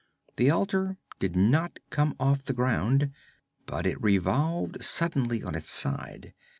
The 0.37 0.49
altar 0.49 0.97
did 1.19 1.35
not 1.35 1.77
come 1.91 2.15
off 2.19 2.45
the 2.45 2.53
ground, 2.55 3.11
but 3.67 3.85
it 3.85 4.01
revolved 4.01 4.83
suddenly 4.83 5.43
on 5.43 5.53
its 5.53 5.69
side. 5.69 6.33